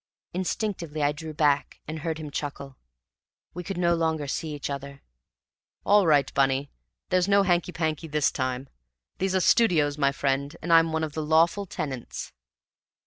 [0.33, 2.75] Instinctively I drew back and heard him chuckle.
[3.53, 5.03] We could no longer see each other.
[5.85, 6.71] "All right, Bunny!
[7.09, 8.67] There's no hanky panky this time.
[9.19, 12.33] These are studios, my friend, and I'm one of the lawful tenants."